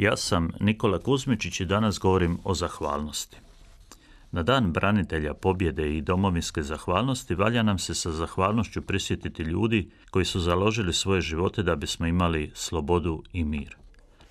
Ja 0.00 0.16
sam 0.16 0.50
Nikola 0.60 0.98
Kuzmičić 0.98 1.60
i 1.60 1.64
danas 1.64 1.98
govorim 1.98 2.38
o 2.44 2.54
zahvalnosti. 2.54 3.36
Na 4.32 4.42
dan 4.42 4.72
branitelja 4.72 5.34
pobjede 5.34 5.96
i 5.96 6.00
domovinske 6.00 6.62
zahvalnosti 6.62 7.34
valja 7.34 7.62
nam 7.62 7.78
se 7.78 7.94
sa 7.94 8.10
zahvalnošću 8.10 8.82
prisjetiti 8.82 9.42
ljudi 9.42 9.90
koji 10.10 10.24
su 10.24 10.40
založili 10.40 10.92
svoje 10.92 11.20
živote 11.20 11.62
da 11.62 11.76
bismo 11.76 12.06
imali 12.06 12.50
slobodu 12.54 13.22
i 13.32 13.44
mir. 13.44 13.76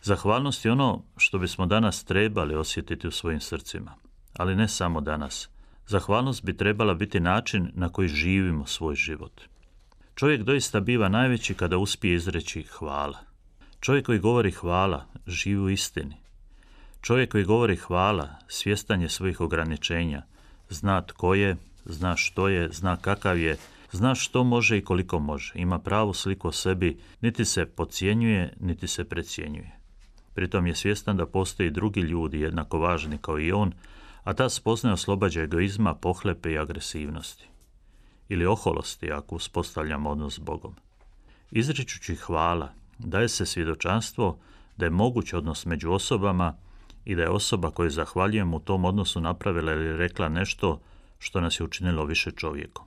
Zahvalnost 0.01 0.65
je 0.65 0.71
ono 0.71 1.03
što 1.17 1.37
bismo 1.37 1.65
danas 1.65 2.03
trebali 2.03 2.55
osjetiti 2.55 3.07
u 3.07 3.11
svojim 3.11 3.39
srcima, 3.41 3.93
ali 4.37 4.55
ne 4.55 4.67
samo 4.67 5.01
danas. 5.01 5.49
Zahvalnost 5.87 6.43
bi 6.43 6.57
trebala 6.57 6.93
biti 6.93 7.19
način 7.19 7.71
na 7.75 7.89
koji 7.89 8.07
živimo 8.07 8.65
svoj 8.65 8.95
život. 8.95 9.41
Čovjek 10.15 10.43
doista 10.43 10.79
biva 10.79 11.09
najveći 11.09 11.53
kada 11.53 11.77
uspije 11.77 12.15
izreći 12.15 12.63
hvala. 12.63 13.28
Čovjek 13.79 14.05
koji 14.05 14.19
govori 14.19 14.51
hvala, 14.51 15.05
živi 15.27 15.59
u 15.59 15.69
istini. 15.69 16.15
Čovjek 17.01 17.31
koji 17.31 17.43
govori 17.43 17.75
hvala, 17.75 18.29
svjestan 18.47 19.01
je 19.01 19.09
svojih 19.09 19.41
ograničenja, 19.41 20.21
zna 20.69 21.01
tko 21.01 21.33
je, 21.33 21.57
zna 21.85 22.15
što 22.15 22.47
je, 22.47 22.69
zna 22.71 22.97
kakav 22.97 23.39
je, 23.39 23.57
zna 23.91 24.15
što 24.15 24.43
može 24.43 24.77
i 24.77 24.83
koliko 24.83 25.19
može. 25.19 25.53
Ima 25.55 25.79
pravu 25.79 26.13
sliku 26.13 26.47
o 26.47 26.51
sebi, 26.51 26.99
niti 27.21 27.45
se 27.45 27.65
podcjenjuje, 27.65 28.53
niti 28.59 28.87
se 28.87 29.03
precjenjuje. 29.03 29.79
Pritom 30.33 30.67
je 30.67 30.75
svjestan 30.75 31.17
da 31.17 31.25
postoji 31.25 31.71
drugi 31.71 32.01
ljudi 32.01 32.39
jednako 32.39 32.79
važni 32.79 33.17
kao 33.17 33.39
i 33.39 33.51
on, 33.51 33.73
a 34.23 34.33
ta 34.33 34.49
spoznaje 34.49 34.93
oslobađa 34.93 35.41
egoizma, 35.41 35.95
pohlepe 35.95 36.51
i 36.51 36.57
agresivnosti. 36.57 37.47
Ili 38.29 38.45
oholosti 38.45 39.11
ako 39.11 39.35
uspostavljamo 39.35 40.09
odnos 40.09 40.35
s 40.35 40.39
Bogom. 40.39 40.75
Izričući 41.51 42.15
hvala, 42.15 42.73
daje 42.99 43.29
se 43.29 43.45
svjedočanstvo 43.45 44.39
da 44.77 44.85
je 44.85 44.89
moguć 44.89 45.33
odnos 45.33 45.65
među 45.65 45.91
osobama 45.91 46.57
i 47.05 47.15
da 47.15 47.21
je 47.21 47.29
osoba 47.29 47.71
koju 47.71 47.89
zahvaljujem 47.89 48.53
u 48.53 48.59
tom 48.59 48.85
odnosu 48.85 49.21
napravila 49.21 49.71
ili 49.71 49.97
rekla 49.97 50.29
nešto 50.29 50.81
što 51.19 51.41
nas 51.41 51.59
je 51.59 51.63
učinilo 51.63 52.05
više 52.05 52.31
čovjekom. 52.31 52.85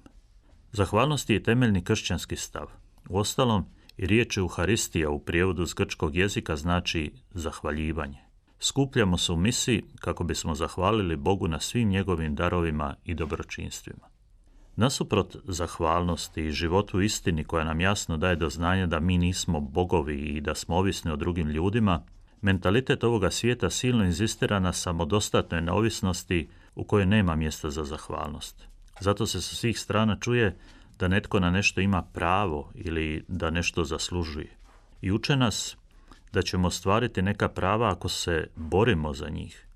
Zahvalnost 0.73 1.31
je 1.31 1.43
temeljni 1.43 1.85
kršćanski 1.85 2.37
stav. 2.37 2.67
Uostalom, 3.09 3.65
i 3.97 4.07
riječ 4.07 4.37
Euharistija 4.37 5.11
u 5.11 5.19
prijevodu 5.19 5.67
s 5.67 5.75
grčkog 5.75 6.17
jezika 6.17 6.57
znači 6.57 7.13
zahvaljivanje. 7.31 8.19
Skupljamo 8.61 9.19
se 9.19 9.33
u 9.33 9.37
misiji 9.37 9.83
kako 10.01 10.25
bismo 10.25 10.55
zahvalili 10.55 11.17
Bogu 11.17 11.49
na 11.49 11.61
svim 11.61 11.89
njegovim 11.89 12.35
darovima 12.35 12.97
i 13.05 13.15
dobročinstvima. 13.15 14.09
Nasuprot 14.77 15.37
zahvalnosti 15.45 16.47
i 16.47 16.53
životu 16.53 17.01
istini 17.01 17.45
koja 17.45 17.65
nam 17.65 17.81
jasno 17.81 18.17
daje 18.17 18.37
do 18.37 18.51
znanja 18.51 18.87
da 18.87 19.01
mi 19.01 19.19
nismo 19.19 19.61
bogovi 19.61 20.17
i 20.17 20.41
da 20.41 20.55
smo 20.55 20.77
ovisni 20.77 21.11
o 21.11 21.17
drugim 21.17 21.49
ljudima, 21.49 22.03
mentalitet 22.41 23.05
ovoga 23.05 23.31
svijeta 23.31 23.71
silno 23.71 24.05
inzistira 24.05 24.61
na 24.61 24.73
samodostatnoj 24.73 25.61
neovisnosti 25.61 26.49
u 26.75 26.85
kojoj 26.85 27.07
nema 27.07 27.37
mjesta 27.37 27.71
za 27.71 27.85
zahvalnost. 27.85 28.69
Zato 29.01 29.27
se 29.27 29.41
sa 29.41 29.55
svih 29.55 29.79
strana 29.79 30.17
čuje 30.21 30.57
da 30.99 31.09
netko 31.09 31.41
na 31.41 31.51
nešto 31.51 31.81
ima 31.81 32.03
pravo 32.03 32.73
ili 32.75 33.25
da 33.29 33.51
nešto 33.51 33.85
zaslužuje. 33.85 34.57
I 35.01 35.13
uče 35.13 35.37
nas 35.37 35.77
da 36.33 36.43
ćemo 36.43 36.69
ostvariti 36.69 37.23
neka 37.23 37.49
prava 37.49 37.91
ako 37.91 38.09
se 38.09 38.47
borimo 38.57 39.15
za 39.15 39.29
njih. 39.29 39.67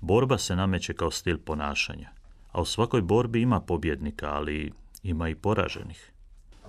Borba 0.00 0.38
se 0.38 0.56
nameće 0.56 0.94
kao 0.94 1.10
stil 1.10 1.38
ponašanja 1.38 2.21
a 2.52 2.60
u 2.60 2.64
svakoj 2.64 3.02
borbi 3.02 3.42
ima 3.42 3.60
pobjednika, 3.60 4.30
ali 4.30 4.72
ima 5.02 5.28
i 5.28 5.34
poraženih. 5.34 6.12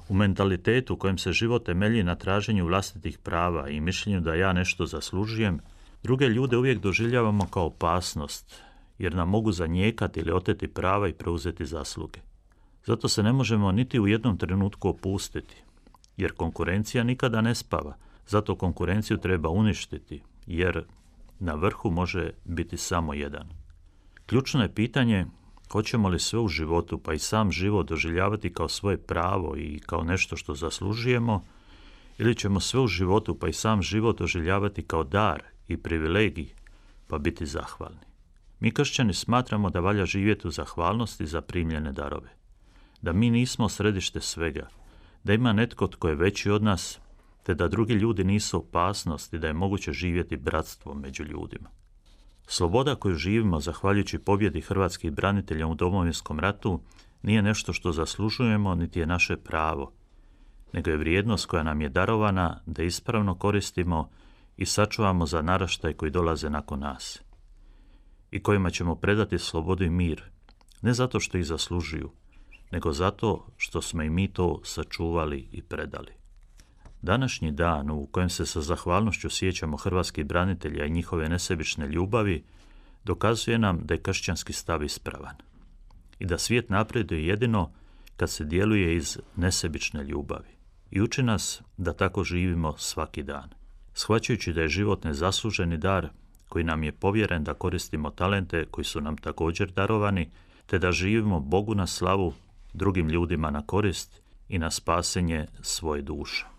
U 0.10 0.14
mentalitetu 0.14 0.96
kojem 0.96 1.18
se 1.18 1.32
život 1.32 1.66
temelji 1.66 2.04
na 2.04 2.16
traženju 2.16 2.66
vlastitih 2.66 3.18
prava 3.18 3.70
i 3.70 3.82
mišljenju 3.82 4.22
da 4.22 4.36
ja 4.36 4.54
nešto 4.54 4.86
zaslužujem, 4.86 5.60
druge 6.04 6.26
ljude 6.26 6.58
uvijek 6.58 6.80
doživljavamo 6.80 7.48
kao 7.48 7.66
opasnost, 7.66 8.62
jer 8.98 9.16
nam 9.16 9.30
mogu 9.30 9.52
zanijekati 9.52 10.20
ili 10.20 10.32
oteti 10.32 10.68
prava 10.68 11.08
i 11.08 11.14
preuzeti 11.14 11.66
zasluge. 11.66 12.20
Zato 12.86 13.08
se 13.10 13.24
ne 13.24 13.34
možemo 13.34 13.72
niti 13.72 14.00
u 14.00 14.08
jednom 14.08 14.38
trenutku 14.38 14.90
opustiti, 14.90 15.56
jer 16.18 16.32
konkurencija 16.32 17.04
nikada 17.04 17.42
ne 17.42 17.56
spava. 17.56 17.96
Zato 18.28 18.56
konkurenciju 18.56 19.18
treba 19.18 19.50
uništiti, 19.50 20.22
jer 20.48 20.84
na 21.40 21.54
vrhu 21.54 21.92
može 21.92 22.32
biti 22.46 22.78
samo 22.78 23.14
jedan. 23.14 23.50
Ključno 24.26 24.62
je 24.62 24.74
pitanje 24.74 25.26
Hoćemo 25.74 26.10
li 26.10 26.20
sve 26.20 26.40
u 26.40 26.48
životu, 26.48 26.98
pa 26.98 27.14
i 27.14 27.20
sam 27.20 27.52
život 27.52 27.88
doživljavati 27.88 28.54
kao 28.54 28.70
svoje 28.70 28.98
pravo 28.98 29.56
i 29.58 29.80
kao 29.86 30.04
nešto 30.04 30.38
što 30.38 30.56
zaslužujemo, 30.56 31.44
ili 32.18 32.36
ćemo 32.36 32.60
sve 32.60 32.80
u 32.80 32.88
životu, 32.88 33.36
pa 33.40 33.48
i 33.48 33.54
sam 33.54 33.82
život 33.82 34.18
doživljavati 34.20 34.84
kao 34.84 35.04
dar 35.04 35.44
i 35.68 35.78
privilegij, 35.78 36.50
pa 37.08 37.18
biti 37.18 37.46
zahvalni. 37.46 38.06
Mi 38.60 38.72
kršćani 38.72 39.14
smatramo 39.14 39.70
da 39.70 39.80
valja 39.80 40.06
živjeti 40.06 40.48
u 40.48 40.52
zahvalnosti 40.52 41.26
za 41.26 41.42
primljene 41.42 41.92
darove. 41.92 42.30
Da 43.02 43.14
mi 43.14 43.30
nismo 43.30 43.70
središte 43.70 44.22
svega, 44.22 44.70
da 45.24 45.34
ima 45.34 45.54
netko 45.54 45.88
tko 45.88 46.10
je 46.10 46.16
veći 46.16 46.50
od 46.50 46.64
nas, 46.64 47.00
te 47.44 47.54
da 47.54 47.68
drugi 47.68 47.94
ljudi 47.94 48.24
nisu 48.24 48.58
opasnost 48.58 49.34
da 49.36 49.48
je 49.48 49.54
moguće 49.54 49.94
živjeti 49.94 50.38
bratstvo 50.38 50.94
među 50.94 51.24
ljudima. 51.24 51.70
Sloboda 52.48 52.96
koju 52.96 53.16
živimo 53.16 53.60
zahvaljujući 53.60 54.20
pobjedi 54.20 54.62
hrvatskih 54.62 55.12
branitelja 55.12 55.68
u 55.68 55.76
domovinskom 55.76 56.40
ratu 56.40 56.80
nije 57.22 57.42
nešto 57.42 57.74
što 57.74 57.92
zaslužujemo 57.92 58.76
niti 58.76 59.00
je 59.00 59.06
naše 59.06 59.38
pravo, 59.38 59.92
nego 60.74 60.90
je 60.90 60.98
vrijednost 60.98 61.46
koja 61.46 61.64
nam 61.64 61.82
je 61.82 61.90
darovana 61.90 62.62
da 62.66 62.84
ispravno 62.84 63.36
koristimo 63.36 64.10
i 64.58 64.66
sačuvamo 64.66 65.26
za 65.26 65.42
naraštaj 65.42 65.94
koji 65.94 66.12
dolaze 66.12 66.50
nakon 66.50 66.80
nas 66.80 67.22
i 68.32 68.44
kojima 68.44 68.70
ćemo 68.70 68.96
predati 68.96 69.40
slobodu 69.40 69.84
i 69.84 69.90
mir, 69.90 70.24
ne 70.82 70.94
zato 70.94 71.20
što 71.20 71.38
ih 71.38 71.46
zaslužuju, 71.46 72.12
nego 72.72 72.92
zato 72.92 73.48
što 73.58 73.82
smo 73.82 74.04
i 74.04 74.10
mi 74.10 74.28
to 74.34 74.62
sačuvali 74.64 75.48
i 75.52 75.62
predali. 75.62 76.23
Današnji 77.04 77.52
dan 77.52 77.90
u 77.90 78.08
kojem 78.12 78.30
se 78.30 78.46
sa 78.46 78.62
zahvalnošću 78.62 79.30
sjećamo 79.30 79.78
hrvatskih 79.78 80.26
branitelja 80.26 80.86
i 80.86 80.90
njihove 80.90 81.30
nesebične 81.30 81.88
ljubavi 81.88 82.44
dokazuje 83.04 83.58
nam 83.58 83.80
da 83.84 83.94
je 83.94 84.02
kršćanski 84.02 84.54
stav 84.54 84.84
ispravan 84.84 85.36
i 86.20 86.26
da 86.26 86.38
svijet 86.38 86.70
napreduje 86.70 87.28
jedino 87.28 87.72
kad 88.18 88.30
se 88.30 88.46
djeluje 88.46 88.96
iz 88.96 89.20
nesebične 89.36 90.04
ljubavi. 90.04 90.50
I 90.92 91.02
uči 91.02 91.24
nas 91.24 91.62
da 91.78 91.94
tako 91.94 92.24
živimo 92.24 92.78
svaki 92.78 93.24
dan. 93.24 93.50
Shvaćajući 93.94 94.54
da 94.54 94.62
je 94.62 94.68
život 94.68 95.04
nezasluženi 95.04 95.78
dar 95.78 96.10
koji 96.50 96.64
nam 96.64 96.84
je 96.84 96.92
povjeren 96.92 97.44
da 97.44 97.54
koristimo 97.54 98.10
talente 98.10 98.66
koji 98.72 98.86
su 98.86 99.02
nam 99.02 99.18
također 99.18 99.72
darovani, 99.72 100.30
te 100.66 100.80
da 100.80 100.92
živimo 100.92 101.40
Bogu 101.40 101.76
na 101.76 101.88
slavu, 101.88 102.34
drugim 102.74 103.10
ljudima 103.10 103.52
na 103.52 103.66
korist 103.66 104.22
i 104.50 104.60
na 104.60 104.72
spasenje 104.72 105.48
svoje 105.62 106.02
duše. 106.02 106.54